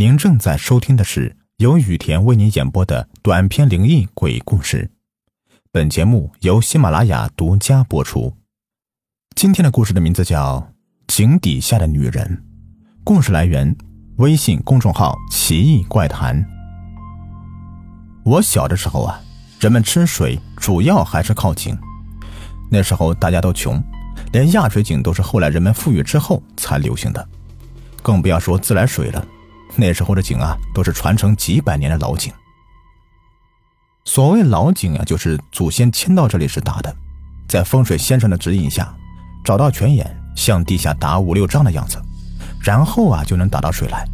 [0.00, 4.90] 您正在收听的是由雨田为您演播的短篇灵异鬼故事。
[5.70, 8.34] 本节目由喜马拉雅独家播出。
[9.36, 10.58] 今天的故事的名字叫
[11.06, 12.42] 《井底下的女人》，
[13.04, 13.76] 故事来源
[14.16, 16.42] 微信公众号“奇异怪谈”。
[18.24, 19.20] 我小的时候啊，
[19.60, 21.76] 人们吃水主要还是靠井。
[22.70, 23.78] 那时候大家都穷，
[24.32, 27.28] 连压水井都是后来人们富裕之后才流行的，
[28.02, 29.22] 更不要说自来水了。
[29.76, 32.32] 那时候的井啊，都是传承几百年的老井。
[34.04, 36.94] 所谓老井啊，就是祖先迁到这里时打的，
[37.48, 38.92] 在风水先生的指引下，
[39.44, 42.00] 找到泉眼，向地下打五六丈的样子，
[42.62, 44.04] 然后啊，就能打到水来。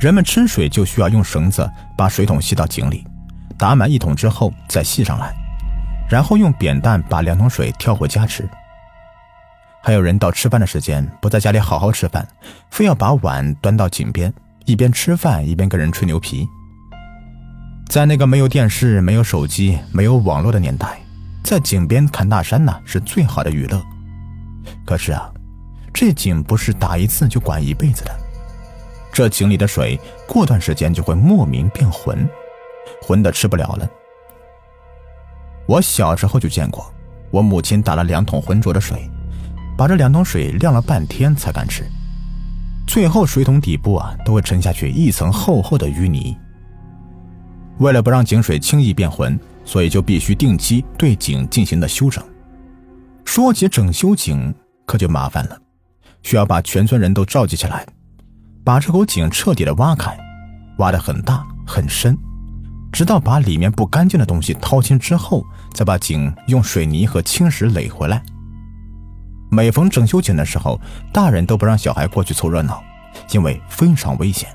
[0.00, 3.04] 人们吃水就需要用绳子把水桶系到井里，
[3.58, 5.34] 打满一桶之后再系上来，
[6.08, 8.48] 然后用扁担把两桶水挑回家吃。
[9.86, 12.26] 还有人到吃饭的时间不在家里好好吃饭，
[12.72, 16.44] 非要把碗端到井边，一边吃饭一边跟人吹牛皮。
[17.88, 20.98] 在那个没有电视、没有手机、没有网络的年代，
[21.44, 23.80] 在井边看大山呢是最好的娱乐。
[24.84, 25.30] 可是啊，
[25.94, 28.10] 这井不是打一次就管一辈子的，
[29.12, 29.96] 这井里的水
[30.26, 32.28] 过段时间就会莫名变浑，
[33.00, 33.88] 浑的吃不了了。
[35.68, 36.92] 我小时候就见过，
[37.30, 39.08] 我母亲打了两桶浑浊的水。
[39.76, 41.84] 把这两桶水晾了半天才敢吃，
[42.86, 46.36] 最后水桶底部啊都会沉下去一层厚厚的淤泥。
[47.78, 52.24] 为了不让井水轻易变浑，所以就必须定期对井进行的修整。
[53.24, 54.54] 说起整修井，
[54.86, 55.60] 可就麻烦了，
[56.22, 57.84] 需要把全村人都召集起来，
[58.64, 60.16] 把这口井彻底的挖开，
[60.78, 62.16] 挖得很大很深，
[62.90, 68.22] 直到把里面不干净的东西掏清之后，再把井用水泥和青石垒回来。
[69.56, 70.78] 每逢整修井的时候，
[71.10, 72.84] 大人都不让小孩过去凑热闹，
[73.30, 74.54] 因为非常危险。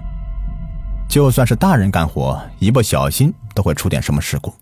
[1.09, 4.53] 就算是大人干活，一不小心都会出点什么事故。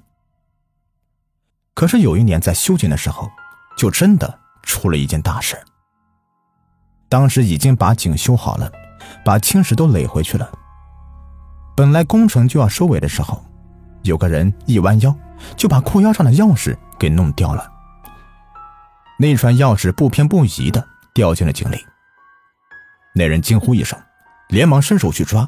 [1.74, 3.30] 可是有一年在修井的时候，
[3.78, 5.58] 就真的出了一件大事。
[7.10, 8.72] 当时已经把井修好了，
[9.26, 10.50] 把青石都垒回去了。
[11.76, 13.44] 本来工程就要收尾的时候，
[14.04, 15.14] 有个人一弯腰，
[15.58, 17.70] 就把裤腰上的钥匙给弄掉了。
[19.22, 21.86] 那串钥匙不偏不倚的掉进了井里。
[23.14, 24.00] 那人惊呼一声，
[24.48, 25.46] 连忙伸手去抓，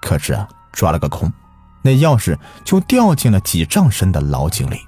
[0.00, 1.30] 可是啊，抓了个空，
[1.82, 4.78] 那钥匙就掉进了几丈深的老井里。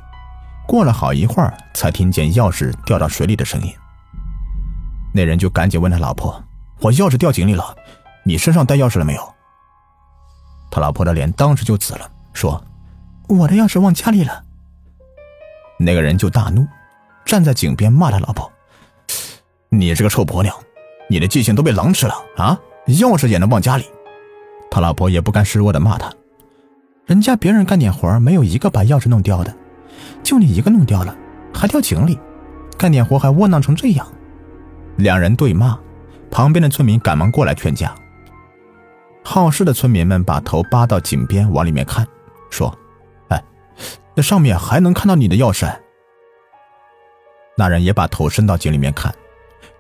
[0.69, 3.75] 过了好一会儿，才听见钥匙掉到水里的声音。
[5.13, 6.41] 那人就赶紧问他老婆
[6.79, 7.77] ：“我钥匙掉井里了，
[8.25, 9.35] 你身上带钥匙了没有？”
[10.71, 12.65] 他老婆的脸当时就紫了，说
[13.27, 14.45] ：“我的钥匙忘家里了。”
[15.81, 16.65] 那个人就大怒。
[17.25, 18.51] 站在井边骂他老婆
[19.71, 20.55] ：“你这个臭婆娘，
[21.09, 22.59] 你的记性都被狼吃了啊！
[22.87, 23.85] 钥匙也能忘家里。”
[24.71, 26.13] 他老婆也不甘示弱的骂他
[27.07, 29.55] ：“人家别人干点活没有一个把钥匙弄掉的，
[30.23, 31.17] 就你一个弄掉了，
[31.53, 32.19] 还掉井里，
[32.77, 34.07] 干点活还窝囊成这样。”
[34.97, 35.79] 两人对骂，
[36.31, 37.95] 旁边的村民赶忙过来劝架。
[39.23, 42.07] 好事的村民们把头扒到井边往里面看，
[42.51, 42.77] 说
[43.29, 43.45] ：“哎，
[44.15, 45.71] 那上面还能看到你的钥匙。”
[47.61, 49.15] 那人也把头伸到井里面看，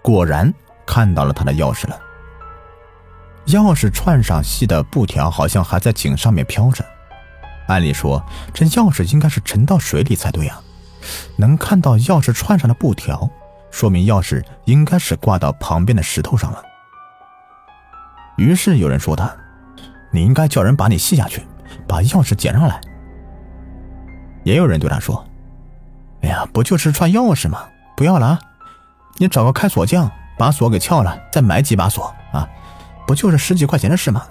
[0.02, 0.52] 果然
[0.84, 1.98] 看到了他的钥匙了。
[3.46, 6.84] 钥匙串上细的布条好像还在井上面飘着。
[7.68, 10.60] 按理说，这钥匙应该是沉到水里才对啊。
[11.38, 13.26] 能看到钥匙串上的布条，
[13.70, 16.62] 说明钥匙应该是挂到旁边的石头上了。
[18.36, 19.34] 于是有人说他
[20.12, 21.46] ：“你应该叫人把你系下去，
[21.88, 22.78] 把钥匙捡上来。”
[24.44, 25.26] 也有人对他说。
[26.22, 27.66] 哎呀，不就是串钥匙吗？
[27.96, 28.40] 不要了啊！
[29.16, 32.48] 你找个开锁匠把锁给撬了，再买几把锁啊！
[33.06, 34.22] 不就是十几块钱的事吗？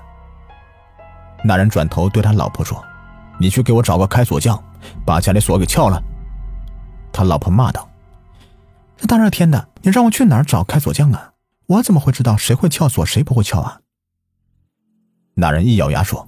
[1.43, 2.83] 那人转头对他老婆说
[3.39, 4.61] ：“你去给我找个开锁匠，
[5.05, 6.01] 把家里锁给撬了。”
[7.11, 7.89] 他老婆骂道
[8.97, 11.31] ：“这大热天的，你让我去哪儿找开锁匠啊？
[11.67, 13.79] 我怎么会知道谁会撬锁，谁不会撬啊？”
[15.35, 16.27] 那人一咬牙说：“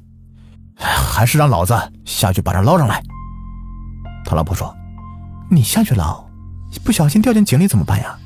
[0.76, 1.76] 还是让老子
[2.06, 3.04] 下去把他捞上来。”
[4.26, 4.76] 他老婆说。
[5.54, 6.24] 你下去捞，
[6.82, 8.18] 不小心掉进井里怎么办呀？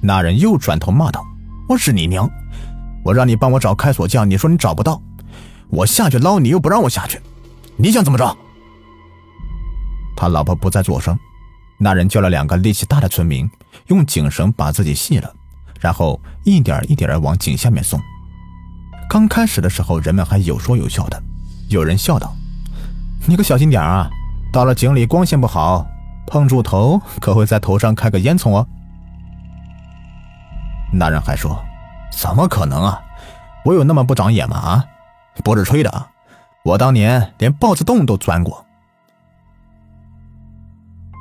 [0.00, 1.24] 那人又转头骂道
[1.70, 2.28] ：“我是你娘！
[3.04, 5.00] 我让你帮我找开锁匠，你说你找不到，
[5.68, 7.20] 我下去捞，你又不让我下去，
[7.76, 8.36] 你想怎么着？”
[10.16, 11.16] 他老婆不再作声。
[11.78, 13.48] 那人叫了两个力气大的村民，
[13.86, 15.32] 用井绳把自己系了，
[15.78, 18.00] 然后一点一点的往井下面送。
[19.08, 21.22] 刚开始的时候，人们还有说有笑的，
[21.68, 22.34] 有人笑道
[23.24, 24.10] ：“你可小心点啊，
[24.52, 25.86] 到了井里光线不好。”
[26.32, 28.66] 碰住头可会在头上开个烟囱哦。
[30.90, 31.62] 那人还说
[32.10, 32.98] ：“怎么可能啊？
[33.66, 34.56] 我有那么不长眼吗？
[34.56, 34.84] 啊，
[35.44, 36.06] 不是吹的，
[36.64, 38.64] 我当年连豹子洞都钻过。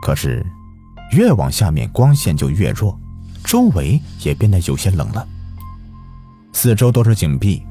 [0.01, 0.45] 可是，
[1.11, 2.97] 越往下面光线就越弱，
[3.43, 5.27] 周围也变得有些冷了。
[6.53, 7.61] 四周都是井壁，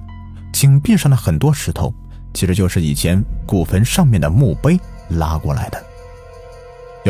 [0.52, 1.90] 井壁上的很多石头，
[2.34, 4.78] 其实就是以前古坟上面的墓碑
[5.08, 5.82] 拉过来的。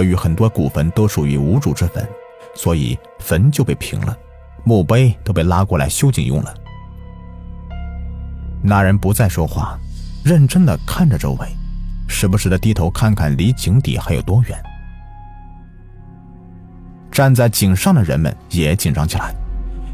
[0.00, 2.08] 由于很多古坟都属于无主之坟，
[2.54, 4.16] 所以坟就被平了，
[4.64, 6.54] 墓碑都被拉过来修井用了。
[8.62, 9.78] 那人不再说话，
[10.24, 11.46] 认真的看着周围，
[12.08, 14.58] 时不时的低头看看离井底还有多远。
[17.12, 19.34] 站在井上的人们也紧张起来，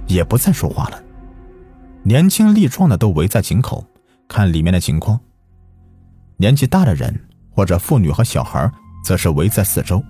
[0.07, 1.03] 也不再说话了。
[2.05, 3.85] 年轻力壮的都围在井口，
[4.29, 5.19] 看里面的情况。
[6.37, 8.71] 年纪大的人或者妇女和小孩，
[9.07, 10.03] 则是围在四周，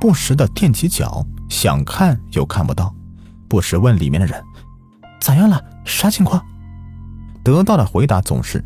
[0.00, 2.92] 不时的踮起脚，想看又看不到，
[3.48, 4.42] 不时问里面的人
[5.22, 5.64] ：“咋样了？
[5.84, 6.44] 啥情况？”
[7.44, 8.60] 得到的回答总是：“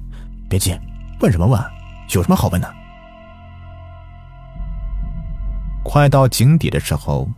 [0.48, 0.74] 别急，
[1.20, 1.62] 问什么问？
[2.14, 2.74] 有什么好问的？”
[5.84, 7.28] 快到井底的时候。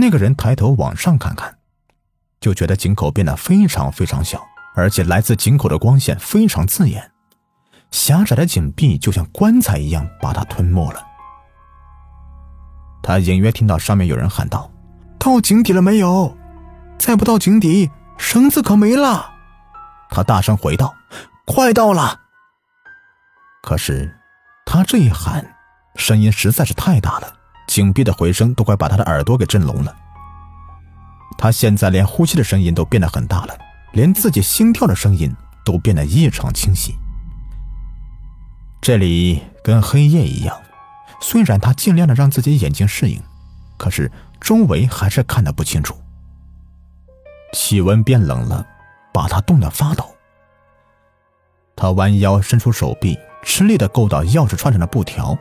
[0.00, 1.56] 那个人抬头往上看看，
[2.40, 4.40] 就觉得井口变得非常非常小，
[4.74, 7.10] 而且来自井口的光线非常刺眼，
[7.90, 11.04] 狭窄的井壁就像棺材一样把他吞没了。
[13.02, 14.70] 他隐约听到上面有人喊道
[15.18, 16.36] ：“到井底了没有？
[16.98, 19.30] 再不到井底，绳子可没了。”
[20.10, 20.94] 他大声回道
[21.46, 22.20] ：“快到了。”
[23.62, 24.16] 可是，
[24.64, 25.54] 他这一喊，
[25.96, 27.32] 声音实在是太大了。
[27.66, 29.94] 井壁的回声都快把他的耳朵给震聋了。
[31.36, 33.56] 他现在连呼吸的声音都变得很大了，
[33.92, 35.34] 连自己心跳的声音
[35.64, 36.94] 都变得异常清晰。
[38.80, 40.56] 这里跟黑夜一样，
[41.20, 43.20] 虽然他尽量的让自己眼睛适应，
[43.76, 44.10] 可是
[44.40, 45.94] 周围还是看得不清楚。
[47.52, 48.66] 气温变冷了，
[49.12, 50.04] 把他冻得发抖。
[51.74, 55.38] 他弯腰伸出手臂，吃力的够到钥匙串上的布条，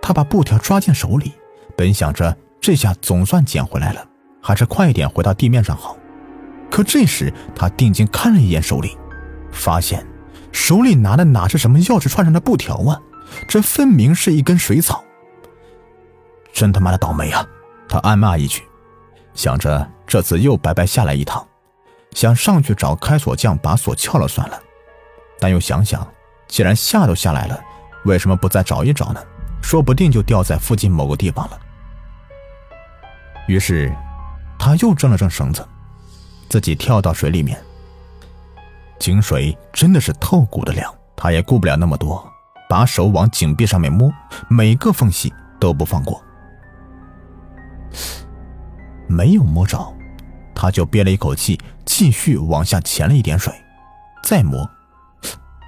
[0.00, 1.32] 他把布条抓进手里。
[1.76, 4.06] 本想着这下总算捡回来了，
[4.42, 5.96] 还是快一点回到地面上好。
[6.70, 8.96] 可这时他定睛看了一眼手里，
[9.50, 10.06] 发现
[10.52, 13.00] 手里拿的哪是什么钥匙串上的布条啊？
[13.48, 15.02] 这分明是一根水草。
[16.62, 17.44] 真他妈的倒霉啊！
[17.88, 18.62] 他暗骂一句，
[19.34, 21.44] 想着这次又白白下来一趟，
[22.12, 24.62] 想上去找开锁匠把锁撬了算了。
[25.40, 26.06] 但又想想，
[26.46, 27.60] 既然下都下来了，
[28.04, 29.20] 为什么不再找一找呢？
[29.60, 31.58] 说不定就掉在附近某个地方了。
[33.48, 33.92] 于是，
[34.56, 35.66] 他又挣了挣绳子，
[36.48, 37.60] 自己跳到水里面。
[39.00, 42.24] 井水真的是透骨的凉，他也顾不了那么多，
[42.68, 44.12] 把手往井壁上面摸，
[44.48, 46.22] 每个缝隙都不放过。
[49.08, 49.92] 没有摸着，
[50.54, 53.52] 他就憋了一口气，继续往下潜了一点水，
[54.22, 54.68] 再摸，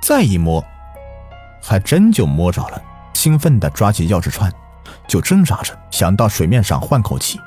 [0.03, 0.65] 再一摸，
[1.62, 2.82] 还真就摸着了。
[3.15, 4.53] 兴奋地抓起钥匙串，
[5.06, 7.41] 就挣扎着想到水面上换口气。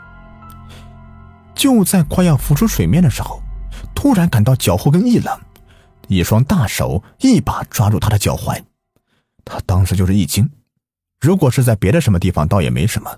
[1.54, 3.42] 就在快要浮出水面的时候，
[3.94, 5.40] 突然感到脚后跟一冷，
[6.08, 8.60] 一双大手一把抓住他的脚踝。
[9.44, 10.50] 他当时就是一惊。
[11.20, 13.12] 如果是在别的什么地方，倒也没什么，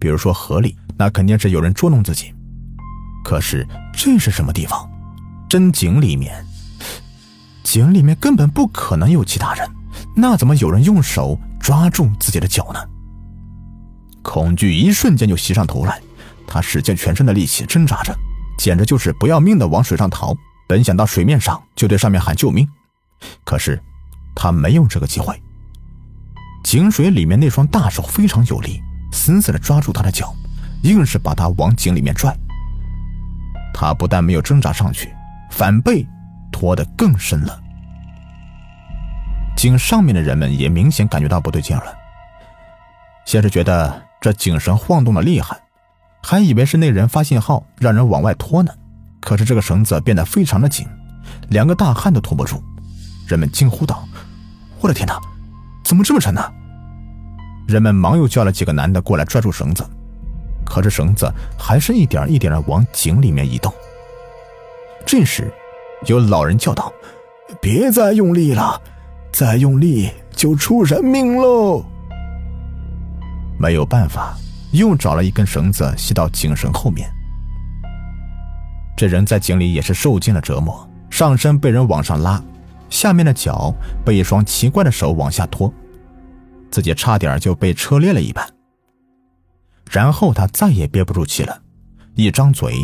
[0.00, 2.34] 比如说河里，那肯定是有人捉弄自己。
[3.22, 4.90] 可是这是什么地方？
[5.48, 6.44] 真井里面，
[7.62, 9.68] 井里面根本不可能有其他人，
[10.16, 11.38] 那怎么有人用手？
[11.60, 12.80] 抓住自己的脚呢，
[14.22, 16.00] 恐惧一瞬间就袭上头来，
[16.46, 18.16] 他使尽全身的力气挣扎着，
[18.58, 20.34] 简直就是不要命的往水上逃。
[20.66, 22.66] 本想到水面上就对上面喊救命，
[23.44, 23.78] 可是
[24.34, 25.38] 他没有这个机会。
[26.64, 28.80] 井水里面那双大手非常有力，
[29.12, 30.34] 死死的抓住他的脚，
[30.82, 32.36] 硬是把他往井里面拽。
[33.72, 35.12] 他不但没有挣扎上去，
[35.50, 36.06] 反被
[36.52, 37.60] 拖得更深了。
[39.56, 41.94] 井上面的人们也明显感觉到不对劲了。
[43.26, 45.56] 先是觉得这井绳晃动的厉害，
[46.22, 48.72] 还以为是那人发信号让人往外拖呢。
[49.20, 50.86] 可是这个绳子变得非常的紧，
[51.48, 52.62] 两个大汉都拖不住。
[53.28, 54.08] 人们惊呼道
[54.80, 55.20] ：“我的天哪，
[55.84, 56.42] 怎么这么沉呢？”
[57.70, 59.84] 人们忙又叫了几个男的过来拽住绳子，
[60.66, 63.72] 可是绳子还是一点一点的往井里面移动。
[65.06, 65.50] 这时，
[66.06, 66.92] 有老人叫道
[67.62, 68.82] ：“别再用力了。”
[69.32, 71.84] 再用力就出人命喽！
[73.56, 74.36] 没有办法，
[74.72, 77.08] 又找了一根绳子系到井绳后面。
[78.96, 82.42] 这人在井里也是受尽了折磨，上身被人往上拉，
[82.90, 83.72] 下面的脚
[84.04, 85.72] 被一双奇怪的手往下拖，
[86.70, 88.48] 自己差点就被车裂了一半。
[89.90, 91.60] 然后他再也憋不住气了，
[92.14, 92.74] 一张嘴，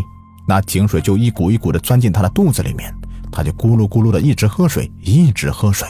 [0.49, 2.93] 那井水就一股一股的钻进他的肚子里面，
[3.31, 5.87] 他就咕噜咕噜的一直喝水，一直喝水，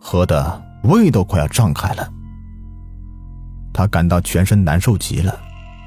[0.00, 2.12] 喝的胃都快要胀开了。
[3.72, 5.38] 他感到全身难受极了，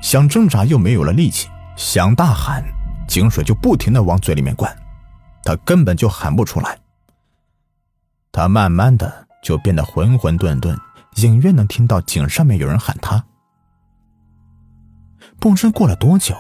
[0.01, 2.63] 想挣扎又没有了力气，想大喊，
[3.07, 4.75] 井水就不停的往嘴里面灌，
[5.43, 6.79] 他根本就喊不出来。
[8.31, 10.77] 他慢慢的就变得浑浑沌沌，
[11.15, 13.23] 隐约能听到井上面有人喊他。
[15.39, 16.35] 不知过了多久，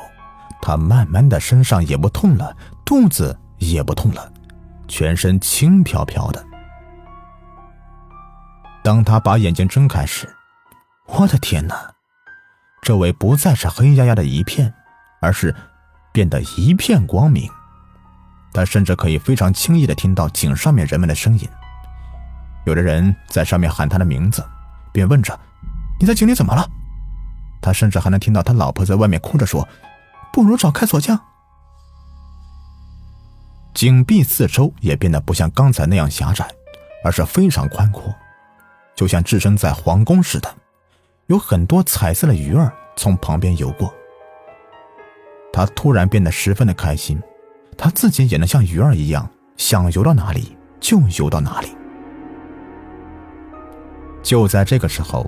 [0.61, 4.31] 他慢慢的身上也不痛了，肚子也不痛了，
[4.87, 6.45] 全身轻飘飘的。
[8.83, 10.33] 当他把眼睛睁开时，
[11.05, 11.93] 我的天哪！
[12.81, 14.73] 周围不再是黑压压的一片，
[15.21, 15.53] 而是
[16.11, 17.49] 变得一片光明。
[18.53, 21.47] 他甚至可以非常轻易的听到井上面人们的声音。
[22.65, 24.45] 有的人在上面喊他的名字，
[24.91, 25.37] 便问着
[25.99, 26.67] ：“你在井里怎么了？”
[27.61, 29.67] 他甚至还能听到他老婆在外面哭着说
[30.31, 31.19] ：“不如找开锁匠。”
[33.73, 36.47] 井壁四周也变得不像刚才那样狭窄，
[37.03, 38.13] 而是非常宽阔，
[38.95, 40.53] 就像置身在皇宫似的。
[41.27, 43.93] 有很多彩色的鱼儿从旁边游过。
[45.53, 47.21] 他突然变得十分的开心，
[47.77, 51.75] 他自己也能像鱼儿一样，想游到哪里就游到哪里。
[54.29, 55.27] 就在这个时候。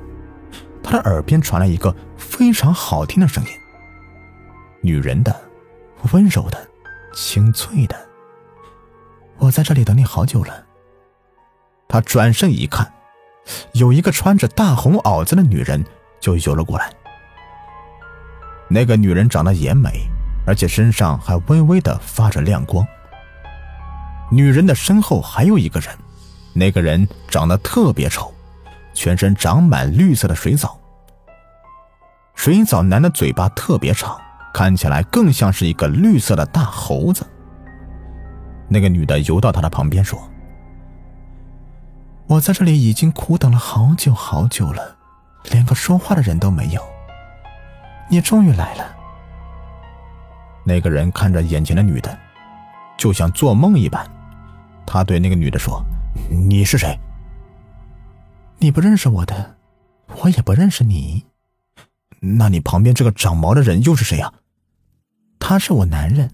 [0.83, 3.49] 他的耳边传来一个非常好听的声音，
[4.81, 5.35] 女人的、
[6.11, 6.67] 温柔的、
[7.13, 7.95] 清脆的。
[9.37, 10.65] 我在这里等你好久了。
[11.87, 12.91] 他转身一看，
[13.73, 15.83] 有一个穿着大红袄子的女人
[16.19, 16.91] 就游了过来。
[18.67, 20.07] 那个女人长得也美，
[20.45, 22.85] 而且身上还微微的发着亮光。
[24.31, 25.89] 女人的身后还有一个人，
[26.53, 28.33] 那个人长得特别丑。
[28.93, 30.77] 全身长满绿色的水藻，
[32.35, 34.19] 水藻男的嘴巴特别长，
[34.53, 37.25] 看起来更像是一个绿色的大猴子。
[38.67, 40.19] 那个女的游到他的旁边说
[42.27, 44.95] ：“我在这里已经苦等了好久好久了，
[45.51, 46.81] 连个说话的人都没有。
[48.09, 48.95] 你终于来了。”
[50.63, 52.17] 那个人看着眼前的女的，
[52.95, 54.05] 就像做梦一般。
[54.85, 55.83] 他对那个女的说
[56.29, 56.97] ：“你是谁？”
[58.61, 59.57] 你不认识我的，
[60.21, 61.25] 我也不认识你。
[62.19, 64.31] 那你旁边这个长毛的人又是谁呀？
[65.39, 66.29] 他是我男人，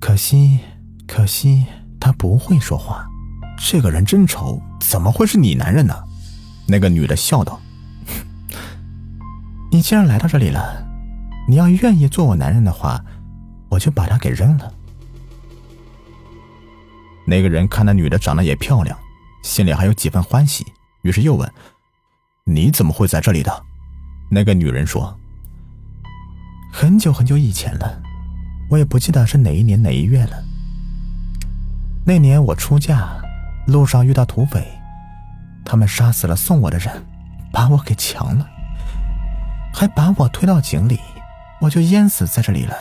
[0.00, 0.58] 可惜，
[1.06, 1.64] 可惜
[2.00, 3.06] 他不会说话。
[3.56, 5.94] 这个人真丑，怎么会是你男人呢？
[6.66, 7.60] 那个女的笑道
[9.70, 10.84] ：“你既然来到这里了，
[11.48, 13.00] 你要愿意做我男人的话，
[13.68, 14.74] 我就把他给扔了。”
[17.24, 18.98] 那个人看那女的长得也漂亮，
[19.44, 20.66] 心里还有几分欢喜。
[21.02, 21.50] 于是又问
[22.44, 23.64] ：“你怎么会在这里的？”
[24.30, 25.18] 那个女人说
[26.72, 28.02] ：“很久很久以前了，
[28.68, 30.44] 我也不记得是哪一年哪一月了。
[32.04, 33.08] 那年我出嫁，
[33.66, 34.66] 路上遇到土匪，
[35.64, 37.06] 他们杀死了送我的人，
[37.52, 38.48] 把我给强了，
[39.72, 40.98] 还把我推到井里，
[41.60, 42.76] 我就淹死在这里了。”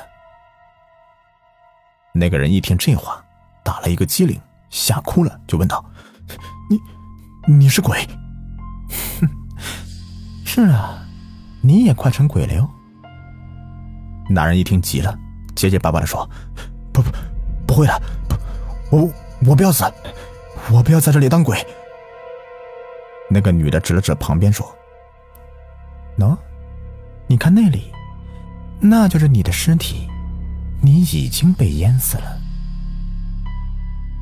[2.13, 3.24] 那个人一听这话，
[3.63, 5.86] 打了一个激灵，吓哭了，就问道
[6.69, 6.77] ：“你？”
[7.50, 7.98] 你是鬼，
[9.22, 9.30] 哼！
[10.44, 11.01] 是啊，
[11.62, 12.70] 你也快成鬼了哟。
[14.30, 15.18] 男人一听急了，
[15.56, 16.30] 结结巴巴的说
[16.92, 17.10] ：“不不，
[17.66, 18.36] 不会的，不，
[18.98, 19.10] 我
[19.46, 19.86] 我不要死，
[20.74, 21.58] 我不要在这里当鬼。”
[23.32, 24.70] 那个女的指了指旁边说
[26.20, 26.38] ：“喏，
[27.27, 27.94] 你看那里，
[28.82, 30.10] 那就是你的尸体，
[30.82, 32.42] 你已经被淹死了。”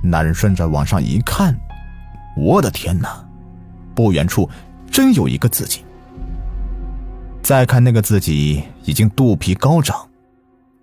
[0.05, 1.59] 男人顺着往上一看。
[2.35, 3.23] 我的天哪！
[3.93, 4.49] 不远处
[4.91, 5.83] 真有一个自己。
[7.41, 10.07] 再看那个自己，已经肚皮高涨，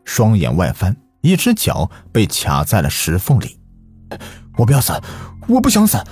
[0.04, 3.58] 双眼外翻，一只脚被卡在了石缝里。
[4.56, 4.92] 我不要死，
[5.48, 6.02] 我不想死！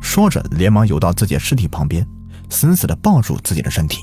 [0.00, 2.06] 说着，连忙游到自己的尸体旁边，
[2.48, 3.98] 死死的抱住自己的身体。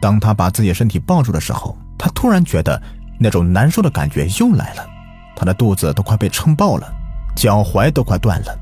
[0.00, 2.80] 当他把自己身体抱住的时候，他突然觉得
[3.18, 4.86] 那种难受的感觉又来了，
[5.34, 6.92] 他的肚子都快被撑爆了。
[7.38, 8.58] 脚踝都快断了，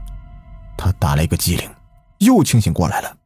[0.76, 1.66] 他打了一个激灵，
[2.18, 3.16] 又清醒过来了。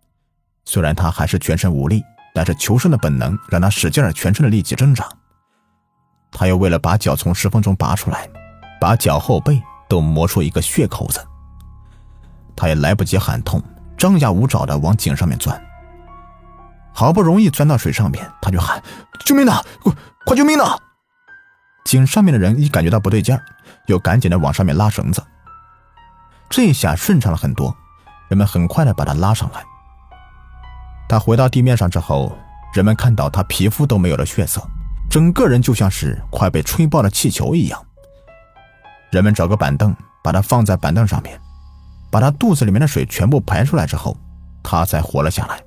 [0.64, 5.08] 虽然他还是全身无力，但是求生的本能让他使劲儿全身的力气挣扎。
[6.30, 8.30] 他又为了把脚从石缝中拔出来，
[8.80, 11.20] 把脚后背都磨出一个血口子。
[12.54, 13.60] 他也来不及喊痛，
[13.98, 15.60] 张牙舞爪的往井上面钻。
[16.92, 18.80] 好不容易钻到水上面，他就喊
[19.26, 19.60] ：“救命呐！
[19.82, 19.92] 快
[20.26, 20.78] 快救命呐！”
[21.86, 23.44] 井上面的人一感觉到不对劲儿，
[23.86, 25.20] 又赶紧的往上面拉绳子。
[26.50, 27.74] 这下顺畅了很多，
[28.28, 29.64] 人们很快的把他拉上来。
[31.08, 32.36] 他回到地面上之后，
[32.74, 34.60] 人们看到他皮肤都没有了血色，
[35.08, 37.80] 整个人就像是快被吹爆的气球一样，
[39.10, 41.40] 人们找个板凳，把他放在板凳上面，
[42.10, 44.16] 把他肚子里面的水全部排出来之后，
[44.60, 45.62] 他才活了下来。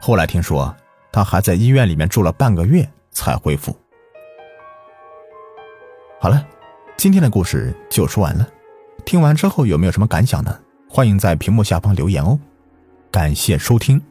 [0.00, 0.74] 后来听说，
[1.12, 3.76] 他还在医院里面住了半个月才恢复。
[6.20, 6.44] 好了，
[6.96, 8.44] 今天的故事就说完了。
[9.08, 10.54] 听完之后有没有什么感想呢？
[10.86, 12.38] 欢迎在屏幕下方留言哦。
[13.10, 14.02] 感谢收听。